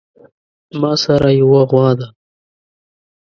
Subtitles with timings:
[0.81, 2.07] ماسره يوه غوا ده